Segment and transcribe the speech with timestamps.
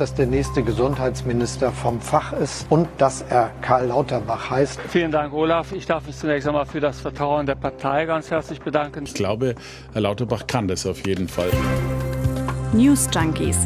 [0.00, 4.80] dass der nächste Gesundheitsminister vom Fach ist und dass er Karl Lauterbach heißt.
[4.88, 5.72] Vielen Dank, Olaf.
[5.72, 9.04] Ich darf mich zunächst einmal für das Vertrauen der Partei ganz herzlich bedanken.
[9.04, 9.54] Ich glaube,
[9.92, 11.50] Herr Lauterbach kann das auf jeden Fall.
[12.72, 13.58] News Junkies.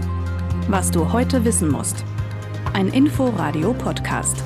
[0.68, 2.04] Was du heute wissen musst.
[2.72, 4.42] Ein Info-Radio-Podcast.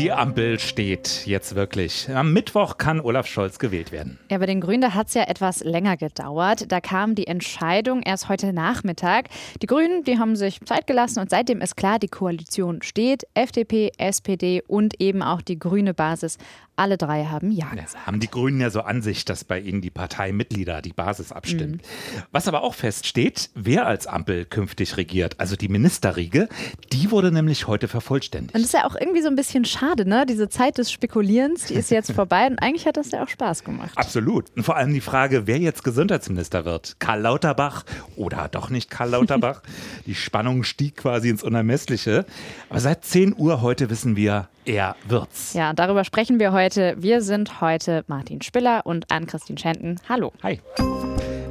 [0.00, 2.08] Die Ampel steht jetzt wirklich.
[2.08, 4.18] Am Mittwoch kann Olaf Scholz gewählt werden.
[4.30, 6.72] Ja, bei den Grünen, da hat es ja etwas länger gedauert.
[6.72, 9.26] Da kam die Entscheidung erst heute Nachmittag.
[9.60, 13.24] Die Grünen, die haben sich Zeit gelassen und seitdem ist klar, die Koalition steht.
[13.34, 16.38] FDP, SPD und eben auch die grüne Basis
[16.80, 17.94] alle drei haben Ja gesagt.
[17.94, 21.30] Ja, haben die Grünen ja so an sich, dass bei ihnen die Parteimitglieder, die Basis
[21.30, 21.82] abstimmt.
[21.82, 22.22] Mhm.
[22.32, 26.48] Was aber auch feststeht, wer als Ampel künftig regiert, also die Ministerriege,
[26.92, 28.54] die wurde nämlich heute vervollständigt.
[28.54, 30.24] Und das ist ja auch irgendwie so ein bisschen schade, ne?
[30.26, 33.62] Diese Zeit des Spekulierens, die ist jetzt vorbei und eigentlich hat das ja auch Spaß
[33.62, 33.92] gemacht.
[33.96, 34.46] Absolut.
[34.56, 36.96] Und vor allem die Frage, wer jetzt Gesundheitsminister wird.
[36.98, 37.84] Karl Lauterbach
[38.16, 39.62] oder doch nicht Karl Lauterbach?
[40.06, 42.24] die Spannung stieg quasi ins Unermessliche.
[42.70, 45.54] Aber seit 10 Uhr heute wissen wir, er wird's.
[45.54, 46.69] Ja, darüber sprechen wir heute.
[46.76, 50.00] Wir sind heute Martin Spiller und Ann-Christine Schenten.
[50.08, 50.32] Hallo.
[50.42, 50.60] Hi.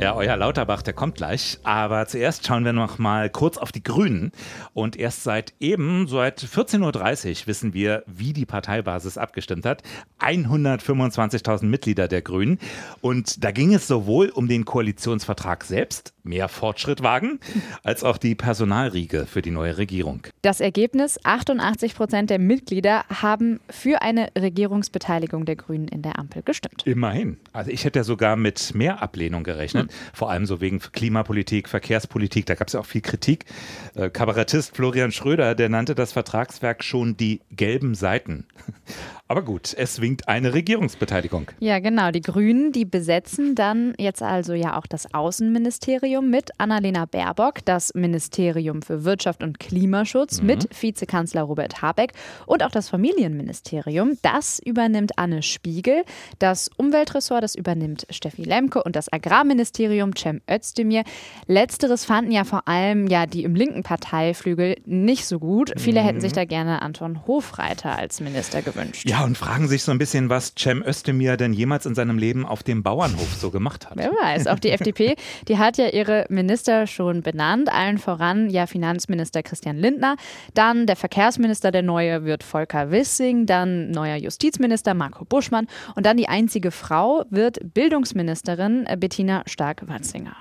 [0.01, 1.59] Ja, euer Lauterbach, der kommt gleich.
[1.63, 4.31] Aber zuerst schauen wir noch mal kurz auf die Grünen.
[4.73, 9.83] Und erst seit eben, seit 14.30 Uhr, wissen wir, wie die Parteibasis abgestimmt hat.
[10.21, 12.59] 125.000 Mitglieder der Grünen.
[13.01, 17.39] Und da ging es sowohl um den Koalitionsvertrag selbst, mehr Fortschritt wagen,
[17.83, 20.21] als auch die Personalriege für die neue Regierung.
[20.43, 26.41] Das Ergebnis, 88 Prozent der Mitglieder haben für eine Regierungsbeteiligung der Grünen in der Ampel
[26.43, 26.83] gestimmt.
[26.85, 27.37] Immerhin.
[27.51, 29.88] Also ich hätte ja sogar mit mehr Ablehnung gerechnet.
[30.13, 33.45] Vor allem so wegen Klimapolitik, Verkehrspolitik, da gab es ja auch viel Kritik.
[33.95, 38.45] Äh, Kabarettist Florian Schröder, der nannte das Vertragswerk schon die gelben Seiten.
[39.31, 41.51] Aber gut, es winkt eine Regierungsbeteiligung.
[41.59, 42.09] Ja, genau.
[42.09, 47.93] Die Grünen, die besetzen dann jetzt also ja auch das Außenministerium mit Annalena Baerbock, das
[47.93, 50.47] Ministerium für Wirtschaft und Klimaschutz mhm.
[50.47, 52.13] mit Vizekanzler Robert Habeck
[52.47, 54.17] und auch das Familienministerium.
[54.23, 56.05] Das übernimmt Anne Spiegel.
[56.39, 61.03] Das Umweltressort, das übernimmt Steffi Lemke und das Agrarministerium Cem Özdemir.
[61.45, 65.71] Letzteres fanden ja vor allem ja die im linken Parteiflügel nicht so gut.
[65.77, 66.05] Viele mhm.
[66.05, 69.07] hätten sich da gerne Anton Hofreiter als Minister gewünscht.
[69.07, 72.45] Ja, und fragen sich so ein bisschen, was Cem Özdemir denn jemals in seinem Leben
[72.45, 73.97] auf dem Bauernhof so gemacht hat.
[73.97, 75.15] Wer weiß, auch die FDP,
[75.47, 80.15] die hat ja ihre Minister schon benannt, allen voran ja Finanzminister Christian Lindner,
[80.53, 86.17] dann der Verkehrsminister, der neue wird Volker Wissing, dann neuer Justizminister Marco Buschmann und dann
[86.17, 90.35] die einzige Frau wird Bildungsministerin Bettina Stark-Watzinger.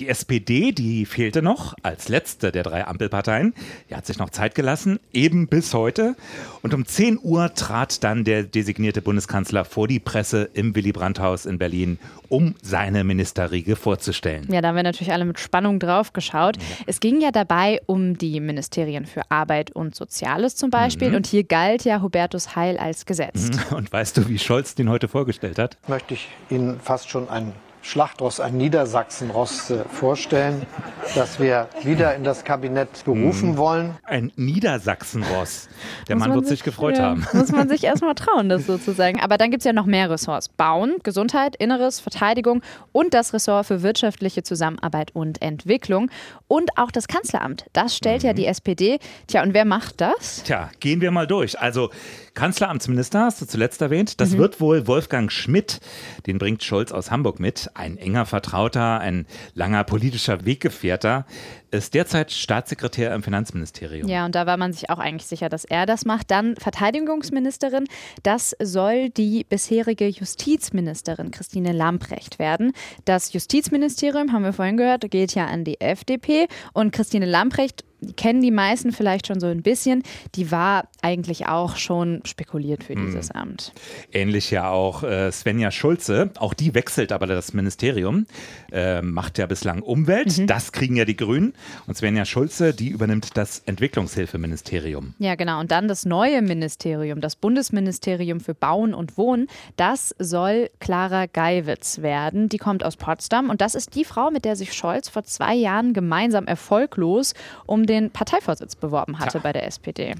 [0.00, 3.54] Die SPD, die fehlte noch als letzte der drei Ampelparteien.
[3.90, 6.16] Die hat sich noch Zeit gelassen, eben bis heute.
[6.62, 11.46] Und um 10 Uhr trat dann der designierte Bundeskanzler vor die Presse im Willy Brandt-Haus
[11.46, 11.98] in Berlin,
[12.28, 14.46] um seine Ministerriege vorzustellen.
[14.50, 16.56] Ja, da haben wir natürlich alle mit Spannung drauf geschaut.
[16.56, 16.62] Ja.
[16.86, 21.10] Es ging ja dabei um die Ministerien für Arbeit und Soziales zum Beispiel.
[21.10, 21.16] Mhm.
[21.16, 23.58] Und hier galt ja Hubertus Heil als gesetzt.
[23.70, 25.78] Und weißt du, wie Scholz den heute vorgestellt hat?
[25.88, 27.52] Möchte ich Ihnen fast schon einen
[27.84, 30.66] Schlachtross, ein Niedersachsenross äh, vorstellen,
[31.14, 33.56] das wir wieder in das Kabinett berufen mhm.
[33.58, 33.96] wollen.
[34.04, 35.68] Ein Niedersachsenross.
[36.08, 37.26] Der muss Mann wird sich, sich gefreut ja, haben.
[37.34, 39.20] Muss man sich erstmal trauen, das sozusagen.
[39.20, 40.48] Aber dann gibt es ja noch mehr Ressorts.
[40.48, 42.62] Bauen, Gesundheit, Inneres, Verteidigung
[42.92, 46.10] und das Ressort für wirtschaftliche Zusammenarbeit und Entwicklung.
[46.48, 47.66] Und auch das Kanzleramt.
[47.74, 48.28] Das stellt mhm.
[48.28, 48.98] ja die SPD.
[49.26, 50.42] Tja, und wer macht das?
[50.44, 51.60] Tja, gehen wir mal durch.
[51.60, 51.90] Also
[52.34, 54.20] Kanzleramtsminister hast du zuletzt erwähnt.
[54.20, 54.38] Das mhm.
[54.38, 55.80] wird wohl Wolfgang Schmidt.
[56.26, 57.70] Den bringt Scholz aus Hamburg mit.
[57.74, 61.26] Ein enger Vertrauter, ein langer politischer Weggefährter.
[61.74, 64.08] Ist derzeit Staatssekretär im Finanzministerium.
[64.08, 66.30] Ja, und da war man sich auch eigentlich sicher, dass er das macht.
[66.30, 67.86] Dann Verteidigungsministerin.
[68.22, 72.74] Das soll die bisherige Justizministerin Christine Lamprecht werden.
[73.06, 76.46] Das Justizministerium, haben wir vorhin gehört, geht ja an die FDP.
[76.74, 80.02] Und Christine Lamprecht die kennen die meisten vielleicht schon so ein bisschen.
[80.34, 83.36] Die war eigentlich auch schon spekuliert für dieses hm.
[83.36, 83.72] Amt.
[84.12, 86.30] Ähnlich ja auch äh, Svenja Schulze.
[86.36, 88.26] Auch die wechselt aber das Ministerium.
[88.72, 90.38] Äh, macht ja bislang Umwelt.
[90.38, 90.46] Mhm.
[90.46, 91.54] Das kriegen ja die Grünen.
[91.86, 95.14] Und Svenja Schulze, die übernimmt das Entwicklungshilfeministerium.
[95.18, 95.60] Ja, genau.
[95.60, 99.48] Und dann das neue Ministerium, das Bundesministerium für Bauen und Wohnen.
[99.76, 102.48] Das soll Clara Geiwitz werden.
[102.48, 103.50] Die kommt aus Potsdam.
[103.50, 107.34] Und das ist die Frau, mit der sich Scholz vor zwei Jahren gemeinsam erfolglos
[107.66, 109.42] um den Parteivorsitz beworben hatte ja.
[109.42, 110.14] bei der SPD.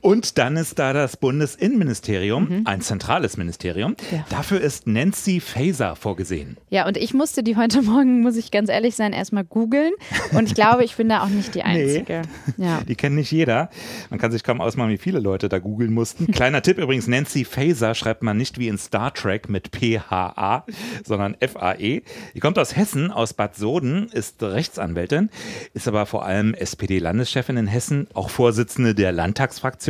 [0.00, 3.96] Und dann ist da das Bundesinnenministerium, ein zentrales Ministerium.
[4.12, 4.24] Ja.
[4.30, 6.56] Dafür ist Nancy Faeser vorgesehen.
[6.70, 9.92] Ja, und ich musste die heute Morgen, muss ich ganz ehrlich sein, erstmal googeln.
[10.32, 12.22] Und ich glaube, ich bin da auch nicht die Einzige.
[12.56, 12.80] Ja.
[12.86, 13.70] Die kennt nicht jeder.
[14.10, 16.26] Man kann sich kaum ausmalen, wie viele Leute da googeln mussten.
[16.32, 20.64] Kleiner Tipp übrigens, Nancy Faeser schreibt man nicht wie in Star Trek mit P-H-A,
[21.04, 22.02] sondern F-A-E.
[22.34, 25.30] Die kommt aus Hessen, aus Bad Soden, ist Rechtsanwältin,
[25.74, 29.88] ist aber vor allem SPD-Landeschefin in Hessen, auch Vorsitzende der Landtagsfraktion,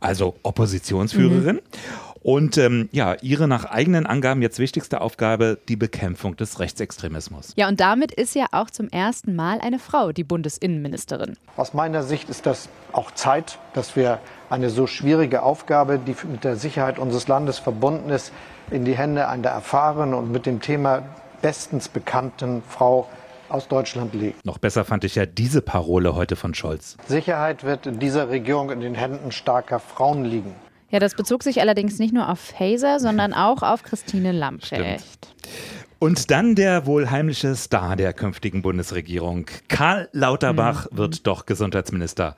[0.00, 1.60] also Oppositionsführerin.
[2.22, 7.54] Und ähm, ja, ihre nach eigenen Angaben jetzt wichtigste Aufgabe, die Bekämpfung des Rechtsextremismus.
[7.56, 11.36] ja, und damit ist ja auch zum ersten Mal eine Frau die Bundesinnenministerin.
[11.56, 14.18] Aus meiner Sicht ist das auch Zeit, dass wir
[14.50, 18.32] eine so schwierige Aufgabe, die mit der Sicherheit unseres Landes verbunden ist,
[18.70, 21.04] in die Hände einer erfahrenen und mit dem Thema
[21.40, 23.08] bestens bekannten Frau
[23.48, 24.38] aus Deutschland legen.
[24.44, 26.96] Noch besser fand ich ja diese Parole heute von Scholz.
[27.06, 30.54] Sicherheit wird in dieser Regierung in den Händen starker Frauen liegen.
[30.90, 35.34] Ja, das bezog sich allerdings nicht nur auf Faser, sondern auch auf Christine Lamprecht.
[36.00, 39.46] Und dann der wohl heimliche Star der künftigen Bundesregierung.
[39.66, 42.36] Karl Lauterbach wird doch Gesundheitsminister,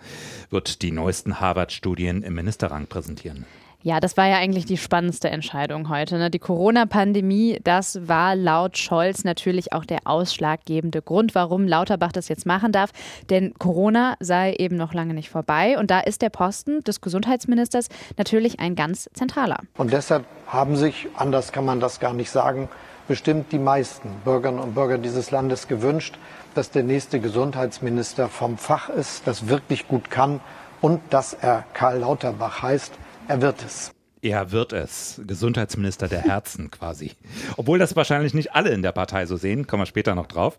[0.49, 3.45] wird die neuesten Harvard-Studien im Ministerrang präsentieren.
[3.83, 6.19] Ja, das war ja eigentlich die spannendste Entscheidung heute.
[6.19, 6.29] Ne?
[6.29, 12.45] Die Corona-Pandemie, das war laut Scholz natürlich auch der ausschlaggebende Grund, warum Lauterbach das jetzt
[12.45, 12.91] machen darf.
[13.31, 15.79] Denn Corona sei eben noch lange nicht vorbei.
[15.79, 17.89] Und da ist der Posten des Gesundheitsministers
[18.19, 19.61] natürlich ein ganz zentraler.
[19.79, 22.69] Und deshalb haben sich, anders kann man das gar nicht sagen,
[23.09, 26.19] bestimmt die meisten Bürgerinnen und Bürger dieses Landes gewünscht,
[26.55, 30.41] dass der nächste Gesundheitsminister vom Fach ist, das wirklich gut kann
[30.83, 32.93] und dass er Karl Lauterbach heißt.
[33.31, 33.93] Er wird es.
[34.23, 35.21] Er wird es.
[35.25, 37.13] Gesundheitsminister der Herzen quasi.
[37.57, 40.59] Obwohl das wahrscheinlich nicht alle in der Partei so sehen, kommen wir später noch drauf.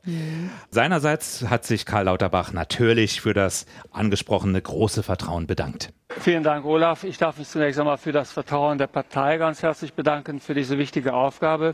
[0.69, 5.91] Seinerseits hat sich Karl Lauterbach natürlich für das angesprochene große Vertrauen bedankt.
[6.19, 7.03] Vielen Dank, Olaf.
[7.03, 10.77] Ich darf mich zunächst einmal für das Vertrauen der Partei ganz herzlich bedanken für diese
[10.77, 11.73] wichtige Aufgabe.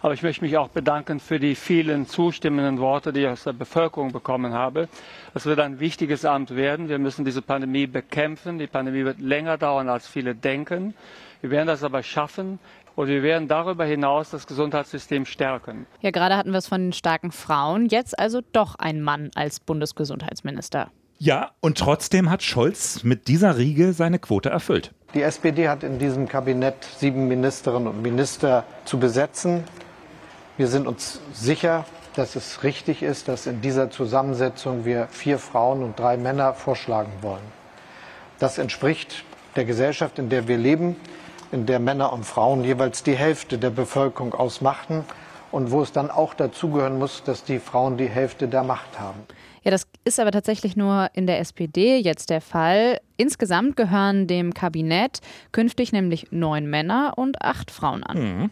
[0.00, 3.52] Aber ich möchte mich auch bedanken für die vielen zustimmenden Worte, die ich aus der
[3.52, 4.88] Bevölkerung bekommen habe.
[5.34, 6.88] Das wird ein wichtiges Amt werden.
[6.88, 8.58] Wir müssen diese Pandemie bekämpfen.
[8.58, 10.94] Die Pandemie wird länger dauern, als viele denken.
[11.40, 12.58] Wir werden das aber schaffen.
[12.94, 15.86] Und wir werden darüber hinaus das Gesundheitssystem stärken.
[16.00, 17.86] Ja, gerade hatten wir es von den starken Frauen.
[17.86, 20.90] Jetzt also doch ein Mann als Bundesgesundheitsminister.
[21.24, 24.90] Ja, und trotzdem hat Scholz mit dieser Riege seine Quote erfüllt.
[25.14, 29.62] Die SPD hat in diesem Kabinett sieben Ministerinnen und Minister zu besetzen.
[30.56, 31.84] Wir sind uns sicher,
[32.16, 37.12] dass es richtig ist, dass in dieser Zusammensetzung wir vier Frauen und drei Männer vorschlagen
[37.20, 37.52] wollen.
[38.40, 39.22] Das entspricht
[39.54, 40.96] der Gesellschaft, in der wir leben,
[41.52, 45.04] in der Männer und Frauen jeweils die Hälfte der Bevölkerung ausmachten
[45.52, 49.20] und wo es dann auch dazugehören muss, dass die Frauen die Hälfte der Macht haben.
[49.64, 53.00] Ja, das ist aber tatsächlich nur in der SPD jetzt der Fall.
[53.16, 55.20] Insgesamt gehören dem Kabinett
[55.52, 58.50] künftig nämlich neun Männer und acht Frauen an.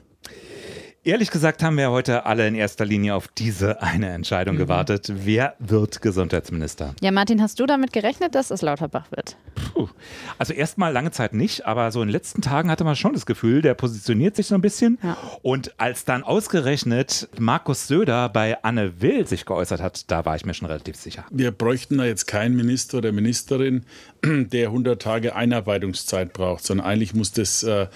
[1.03, 5.11] Ehrlich gesagt haben wir heute alle in erster Linie auf diese eine Entscheidung gewartet.
[5.15, 6.95] Wer wird Gesundheitsminister?
[7.01, 9.39] Ja, Martin, hast du damit gerechnet, dass es Lauterbach wird?
[9.55, 9.89] Puh.
[10.37, 13.25] Also erstmal lange Zeit nicht, aber so in den letzten Tagen hatte man schon das
[13.25, 14.99] Gefühl, der positioniert sich so ein bisschen.
[15.03, 15.17] Ja.
[15.41, 20.45] Und als dann ausgerechnet Markus Söder bei Anne Will sich geäußert hat, da war ich
[20.45, 21.25] mir schon relativ sicher.
[21.31, 23.87] Wir bräuchten da jetzt keinen Minister oder Ministerin,
[24.23, 27.87] der 100 Tage Einarbeitungszeit braucht, sondern eigentlich muss das äh,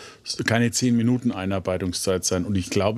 [0.46, 2.46] keine 10 Minuten Einarbeitungszeit sein.
[2.46, 2.93] Und ich glaube,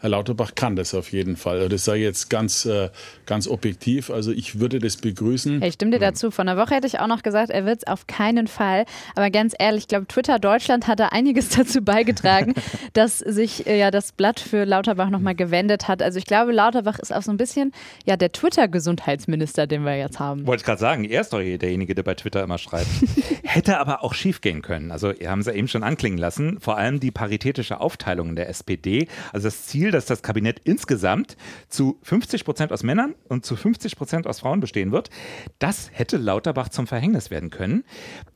[0.00, 1.56] Herr Lauterbach kann das auf jeden Fall.
[1.56, 2.90] Also Das sei jetzt ganz, äh,
[3.26, 4.10] ganz objektiv.
[4.10, 5.62] Also ich würde das begrüßen.
[5.62, 6.30] Ich stimme dir dazu.
[6.30, 8.84] Vor einer Woche hätte ich auch noch gesagt, er wird es auf keinen Fall.
[9.14, 12.54] Aber ganz ehrlich, ich glaube, Twitter Deutschland hat da einiges dazu beigetragen,
[12.92, 16.02] dass sich äh, ja das Blatt für Lauterbach nochmal gewendet hat.
[16.02, 17.72] Also ich glaube, Lauterbach ist auch so ein bisschen
[18.04, 20.46] ja der Twitter-Gesundheitsminister, den wir jetzt haben.
[20.46, 22.88] Wollte ich gerade sagen, er ist doch derjenige, der bei Twitter immer schreibt.
[23.42, 24.90] Hätte aber auch schief gehen können.
[24.90, 26.58] Also, ihr haben es ja eben schon anklingen lassen.
[26.60, 29.08] Vor allem die paritätische Aufteilung in der SPD.
[29.36, 31.36] Also das Ziel, dass das Kabinett insgesamt
[31.68, 35.10] zu 50 Prozent aus Männern und zu 50 Prozent aus Frauen bestehen wird.
[35.58, 37.84] Das hätte Lauterbach zum Verhängnis werden können.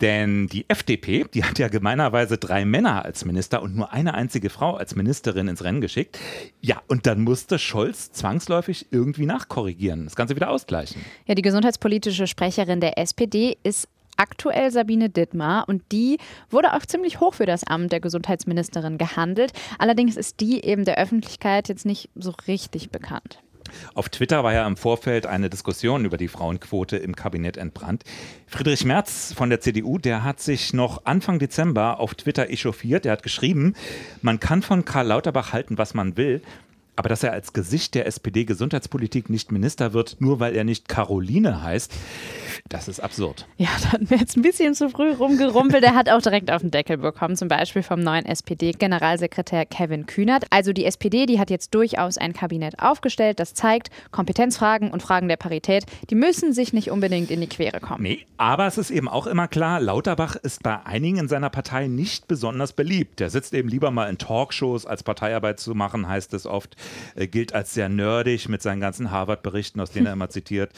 [0.02, 4.50] Denn die FDP, die hat ja gemeinerweise drei Männer als Minister und nur eine einzige
[4.50, 6.18] Frau als Ministerin ins Rennen geschickt.
[6.60, 11.00] Ja, und dann musste Scholz zwangsläufig irgendwie nachkorrigieren, das Ganze wieder ausgleichen.
[11.24, 13.88] Ja, die gesundheitspolitische Sprecherin der SPD ist
[14.20, 16.18] aktuell Sabine Dittmar und die
[16.50, 19.52] wurde auch ziemlich hoch für das Amt der Gesundheitsministerin gehandelt.
[19.78, 23.40] Allerdings ist die eben der Öffentlichkeit jetzt nicht so richtig bekannt.
[23.94, 28.04] Auf Twitter war ja im Vorfeld eine Diskussion über die Frauenquote im Kabinett entbrannt.
[28.46, 33.06] Friedrich Merz von der CDU, der hat sich noch Anfang Dezember auf Twitter echauffiert.
[33.06, 33.74] Er hat geschrieben,
[34.22, 36.42] man kann von Karl Lauterbach halten, was man will.
[37.00, 41.62] Aber dass er als Gesicht der SPD-Gesundheitspolitik nicht Minister wird, nur weil er nicht Caroline
[41.62, 41.94] heißt,
[42.68, 43.46] das ist absurd.
[43.56, 45.82] Ja, da hatten wir jetzt ein bisschen zu früh rumgerumpelt.
[45.82, 50.44] Er hat auch direkt auf den Deckel bekommen, zum Beispiel vom neuen SPD-Generalsekretär Kevin Kühnert.
[50.50, 55.28] Also die SPD, die hat jetzt durchaus ein Kabinett aufgestellt, das zeigt, Kompetenzfragen und Fragen
[55.28, 58.02] der Parität, die müssen sich nicht unbedingt in die Quere kommen.
[58.02, 61.86] Nee, aber es ist eben auch immer klar, Lauterbach ist bei einigen in seiner Partei
[61.86, 63.20] nicht besonders beliebt.
[63.20, 66.76] Der sitzt eben lieber mal in Talkshows, als Parteiarbeit zu machen, heißt es oft,
[67.14, 70.72] er gilt als sehr nerdig mit seinen ganzen Harvard-Berichten, aus denen er immer zitiert.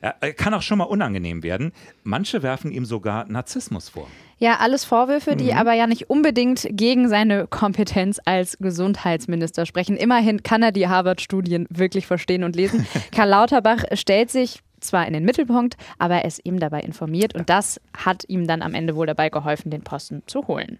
[0.00, 1.72] Er kann auch schon mal unangenehm unangenehm werden.
[2.02, 4.06] Manche werfen ihm sogar Narzissmus vor.
[4.38, 5.58] Ja, alles Vorwürfe, die mhm.
[5.58, 9.96] aber ja nicht unbedingt gegen seine Kompetenz als Gesundheitsminister sprechen.
[9.96, 12.86] Immerhin kann er die Harvard-Studien wirklich verstehen und lesen.
[13.12, 17.50] Karl Lauterbach stellt sich zwar in den Mittelpunkt, aber er ist eben dabei informiert und
[17.50, 20.78] das hat ihm dann am Ende wohl dabei geholfen, den Posten zu holen.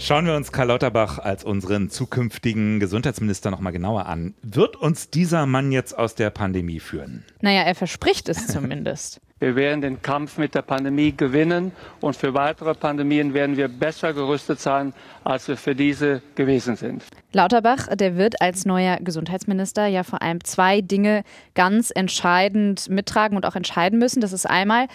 [0.00, 4.32] Schauen wir uns Karl Lauterbach als unseren zukünftigen Gesundheitsminister nochmal genauer an.
[4.42, 7.24] Wird uns dieser Mann jetzt aus der Pandemie führen?
[7.40, 9.20] Naja, er verspricht es zumindest.
[9.40, 14.12] Wir werden den Kampf mit der Pandemie gewinnen und für weitere Pandemien werden wir besser
[14.12, 17.04] gerüstet sein, als wir für diese gewesen sind.
[17.32, 21.22] Lauterbach, der wird als neuer Gesundheitsminister ja vor allem zwei Dinge
[21.54, 24.20] ganz entscheidend mittragen und auch entscheiden müssen.
[24.20, 24.86] Das ist einmal,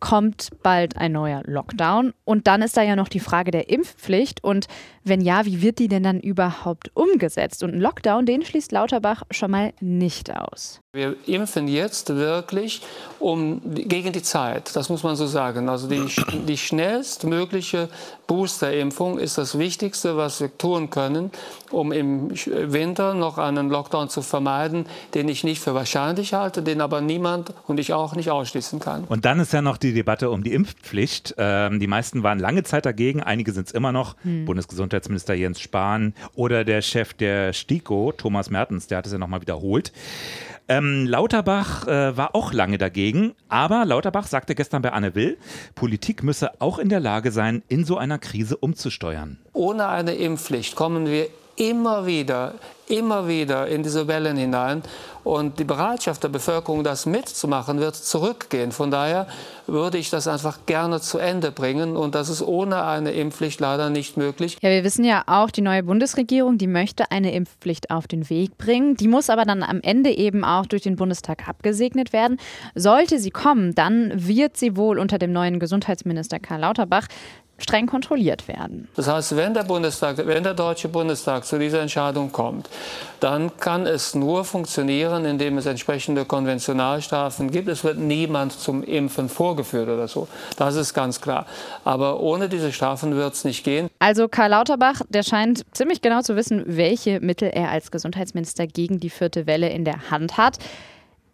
[0.00, 2.12] kommt bald ein neuer Lockdown.
[2.24, 4.42] Und dann ist da ja noch die Frage der Impfpflicht.
[4.42, 4.66] Und
[5.04, 7.62] wenn ja, wie wird die denn dann überhaupt umgesetzt?
[7.62, 10.80] Und ein Lockdown, den schließt Lauterbach schon mal nicht aus.
[10.98, 12.82] Wir impfen jetzt wirklich
[13.20, 15.68] um, gegen die Zeit, das muss man so sagen.
[15.68, 16.02] Also die,
[16.48, 17.88] die schnellstmögliche
[18.26, 21.30] Boosterimpfung ist das Wichtigste, was wir tun können,
[21.70, 26.80] um im Winter noch einen Lockdown zu vermeiden, den ich nicht für wahrscheinlich halte, den
[26.80, 29.04] aber niemand und ich auch nicht ausschließen kann.
[29.04, 31.36] Und dann ist ja noch die Debatte um die Impfpflicht.
[31.38, 34.16] Ähm, die meisten waren lange Zeit dagegen, einige sind es immer noch.
[34.22, 34.46] Hm.
[34.46, 39.40] Bundesgesundheitsminister Jens Spahn oder der Chef der STIKO, Thomas Mertens, der hat es ja nochmal
[39.40, 39.92] wiederholt.
[40.70, 45.38] Ähm, Lauterbach äh, war auch lange dagegen, aber Lauterbach sagte gestern bei Anne Will,
[45.74, 49.38] Politik müsse auch in der Lage sein, in so einer Krise umzusteuern.
[49.54, 52.54] Ohne eine Impfpflicht kommen wir immer wieder,
[52.90, 54.82] immer wieder in diese Wellen hinein.
[55.24, 58.72] Und die Bereitschaft der Bevölkerung, das mitzumachen, wird zurückgehen.
[58.72, 59.26] Von daher
[59.66, 61.96] würde ich das einfach gerne zu Ende bringen.
[61.96, 64.56] Und das ist ohne eine Impfpflicht leider nicht möglich.
[64.62, 68.56] Ja, wir wissen ja auch, die neue Bundesregierung, die möchte eine Impfpflicht auf den Weg
[68.56, 68.96] bringen.
[68.96, 72.38] Die muss aber dann am Ende eben auch durch den Bundestag abgesegnet werden.
[72.74, 77.06] Sollte sie kommen, dann wird sie wohl unter dem neuen Gesundheitsminister Karl Lauterbach
[77.58, 78.88] streng kontrolliert werden.
[78.96, 82.68] Das heißt, wenn der Bundestag, wenn der Deutsche Bundestag zu dieser Entscheidung kommt,
[83.20, 87.68] dann kann es nur funktionieren, indem es entsprechende Konventionalstrafen gibt.
[87.68, 90.28] Es wird niemand zum Impfen vorgeführt oder so.
[90.56, 91.46] Das ist ganz klar.
[91.84, 93.88] Aber ohne diese Strafen wird es nicht gehen.
[93.98, 99.00] Also Karl Lauterbach, der scheint ziemlich genau zu wissen, welche Mittel er als Gesundheitsminister gegen
[99.00, 100.58] die vierte Welle in der Hand hat.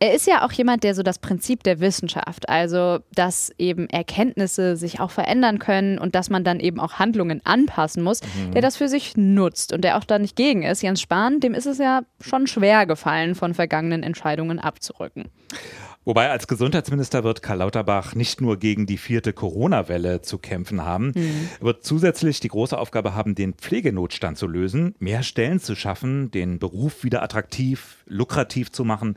[0.04, 4.76] Er ist ja auch jemand, der so das Prinzip der Wissenschaft, also dass eben Erkenntnisse
[4.76, 8.50] sich auch verändern können und dass man dann eben auch Handlungen anpassen muss, mhm.
[8.50, 10.82] der das für sich nutzt und der auch da nicht gegen ist.
[10.82, 15.30] Jens Spahn, dem ist es ja schon schwer gefallen, von vergangenen Entscheidungen abzurücken.
[16.04, 21.12] Wobei als Gesundheitsminister wird Karl Lauterbach nicht nur gegen die vierte Corona-Welle zu kämpfen haben,
[21.14, 21.48] mhm.
[21.62, 26.58] wird zusätzlich die große Aufgabe haben, den Pflegenotstand zu lösen, mehr Stellen zu schaffen, den
[26.58, 29.16] Beruf wieder attraktiv, lukrativ zu machen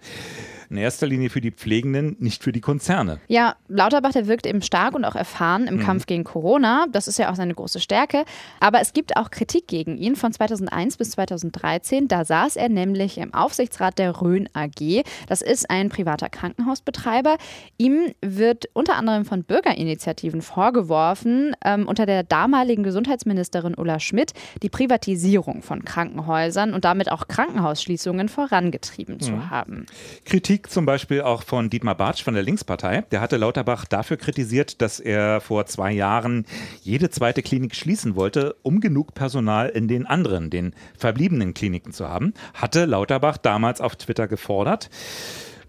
[0.69, 3.19] in erster Linie für die Pflegenden, nicht für die Konzerne.
[3.27, 5.79] Ja, Lauterbach, der wirkt eben stark und auch erfahren im mhm.
[5.81, 6.87] Kampf gegen Corona.
[6.91, 8.25] Das ist ja auch seine große Stärke.
[8.59, 12.07] Aber es gibt auch Kritik gegen ihn von 2001 bis 2013.
[12.07, 15.03] Da saß er nämlich im Aufsichtsrat der Rhön AG.
[15.27, 17.37] Das ist ein privater Krankenhausbetreiber.
[17.77, 24.69] Ihm wird unter anderem von Bürgerinitiativen vorgeworfen, ähm, unter der damaligen Gesundheitsministerin Ulla Schmidt die
[24.69, 29.19] Privatisierung von Krankenhäusern und damit auch Krankenhausschließungen vorangetrieben mhm.
[29.21, 29.85] zu haben.
[30.25, 33.03] Kritik Kritik zum Beispiel auch von Dietmar Bartsch von der Linkspartei.
[33.11, 36.47] Der hatte Lauterbach dafür kritisiert, dass er vor zwei Jahren
[36.81, 42.09] jede zweite Klinik schließen wollte, um genug Personal in den anderen, den verbliebenen Kliniken zu
[42.09, 42.33] haben.
[42.55, 44.89] Hatte Lauterbach damals auf Twitter gefordert.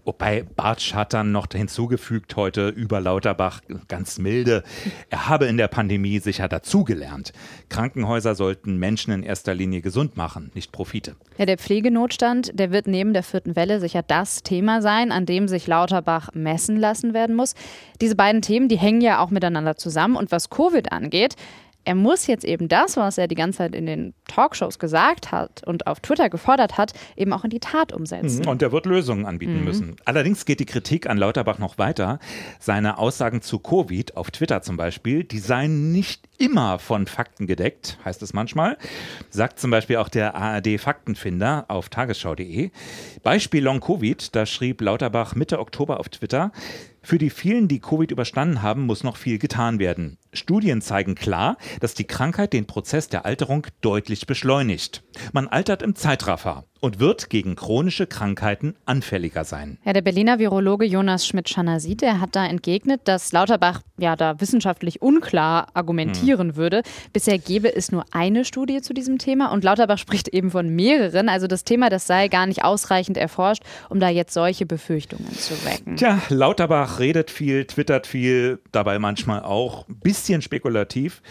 [0.09, 4.63] Wobei Bartsch hat dann noch hinzugefügt heute über Lauterbach ganz milde,
[5.11, 7.31] er habe in der Pandemie sicher dazugelernt.
[7.69, 11.15] Krankenhäuser sollten Menschen in erster Linie gesund machen, nicht Profite.
[11.37, 15.47] Ja, der Pflegenotstand, der wird neben der vierten Welle sicher das Thema sein, an dem
[15.47, 17.53] sich Lauterbach messen lassen werden muss.
[18.01, 20.15] Diese beiden Themen, die hängen ja auch miteinander zusammen.
[20.15, 21.35] Und was Covid angeht,
[21.89, 25.63] er muss jetzt eben das, was er die ganze Zeit in den Talkshows gesagt hat
[25.65, 28.47] und auf Twitter gefordert hat, eben auch in die Tat umsetzen.
[28.47, 29.63] Und er wird Lösungen anbieten mhm.
[29.63, 29.95] müssen.
[30.05, 32.19] Allerdings geht die Kritik an Lauterbach noch weiter.
[32.59, 37.97] Seine Aussagen zu Covid auf Twitter zum Beispiel, die seien nicht immer von Fakten gedeckt,
[38.05, 38.77] heißt es manchmal.
[39.31, 42.69] Sagt zum Beispiel auch der ARD Faktenfinder auf tagesschau.de.
[43.23, 46.51] Beispiel Long Covid, da schrieb Lauterbach Mitte Oktober auf Twitter,
[47.01, 50.17] für die vielen, die Covid überstanden haben, muss noch viel getan werden.
[50.33, 55.03] Studien zeigen klar, dass die Krankheit den Prozess der Alterung deutlich beschleunigt.
[55.33, 59.77] Man altert im Zeitraffer und wird gegen chronische Krankheiten anfälliger sein.
[59.85, 65.01] Ja, der Berliner Virologe Jonas Schmidt-Schanasit, der hat da entgegnet, dass Lauterbach ja da wissenschaftlich
[65.01, 66.55] unklar argumentieren hm.
[66.55, 66.83] würde.
[67.13, 71.29] Bisher gäbe es nur eine Studie zu diesem Thema und Lauterbach spricht eben von mehreren.
[71.29, 75.53] Also das Thema, das sei gar nicht ausreichend erforscht, um da jetzt solche Befürchtungen zu
[75.65, 75.97] wecken.
[75.97, 81.21] Tja, Lauterbach redet viel, twittert viel, dabei manchmal auch ein bisschen spekulativ.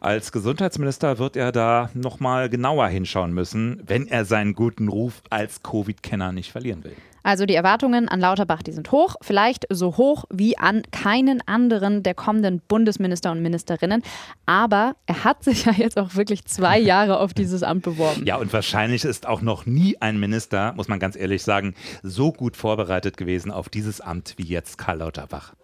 [0.00, 5.62] Als Gesundheitsminister wird er da nochmal genauer hinschauen müssen, wenn er seinen guten Ruf als
[5.62, 6.96] Covid-Kenner nicht verlieren will.
[7.22, 12.04] Also die Erwartungen an Lauterbach, die sind hoch, vielleicht so hoch wie an keinen anderen
[12.04, 14.02] der kommenden Bundesminister und Ministerinnen.
[14.46, 18.24] Aber er hat sich ja jetzt auch wirklich zwei Jahre auf dieses Amt beworben.
[18.24, 21.74] Ja, und wahrscheinlich ist auch noch nie ein Minister, muss man ganz ehrlich sagen,
[22.04, 25.54] so gut vorbereitet gewesen auf dieses Amt wie jetzt Karl Lauterbach.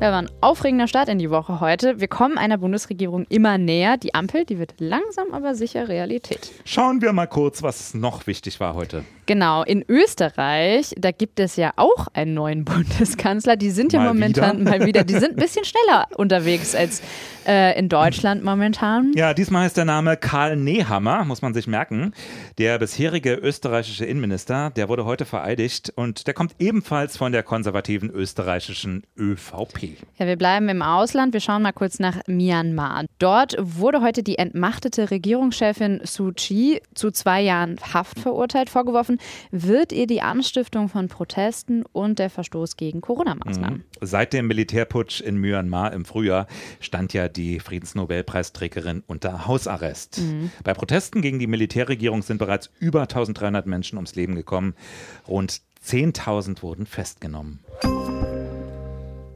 [0.00, 2.00] Ja, war ein aufregender Start in die Woche heute.
[2.00, 3.98] Wir kommen einer Bundesregierung immer näher.
[3.98, 6.52] Die Ampel, die wird langsam aber sicher Realität.
[6.64, 9.04] Schauen wir mal kurz, was noch wichtig war heute.
[9.26, 13.56] Genau, in Österreich, da gibt es ja auch einen neuen Bundeskanzler.
[13.56, 14.70] Die sind ja mal momentan wieder.
[14.70, 17.02] mal wieder, die sind ein bisschen schneller unterwegs als
[17.46, 19.12] äh, in Deutschland momentan.
[19.14, 22.12] Ja, diesmal ist der Name Karl Nehammer, muss man sich merken.
[22.56, 28.10] Der bisherige österreichische Innenminister, der wurde heute vereidigt und der kommt ebenfalls von der konservativen
[28.10, 29.89] österreichischen ÖVP.
[30.18, 31.32] Ja, wir bleiben im Ausland.
[31.32, 33.04] Wir schauen mal kurz nach Myanmar.
[33.18, 39.18] Dort wurde heute die entmachtete Regierungschefin Suu Kyi zu zwei Jahren Haft verurteilt, vorgeworfen,
[39.50, 43.78] wird ihr die Anstiftung von Protesten und der Verstoß gegen Corona-Maßnahmen.
[43.78, 43.84] Mhm.
[44.00, 46.46] Seit dem Militärputsch in Myanmar im Frühjahr
[46.80, 50.18] stand ja die Friedensnobelpreisträgerin unter Hausarrest.
[50.18, 50.50] Mhm.
[50.64, 54.74] Bei Protesten gegen die Militärregierung sind bereits über 1300 Menschen ums Leben gekommen.
[55.28, 57.60] Rund 10.000 wurden festgenommen.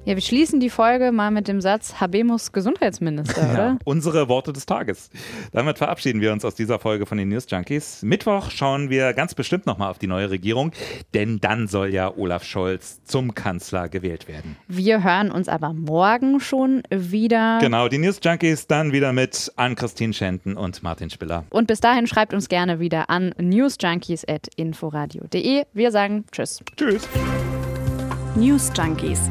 [0.07, 3.69] Ja, wir schließen die Folge mal mit dem Satz Habemus Gesundheitsminister, oder?
[3.69, 5.09] Ja, unsere Worte des Tages.
[5.53, 8.03] Damit verabschieden wir uns aus dieser Folge von den News Junkies.
[8.03, 10.73] Mittwoch schauen wir ganz bestimmt nochmal auf die neue Regierung,
[11.15, 14.57] denn dann soll ja Olaf Scholz zum Kanzler gewählt werden.
[14.69, 17.61] Wir hören uns aber morgen schon wieder.
[17.63, 21.45] Genau, die News Junkies dann wieder mit Ann-Christine Schenten und Martin Spiller.
[21.49, 25.65] Und bis dahin schreibt uns gerne wieder an newsjunkies.inforadio.de.
[25.73, 26.61] Wir sagen Tschüss.
[26.77, 27.09] Tschüss.
[28.37, 29.31] News Junkies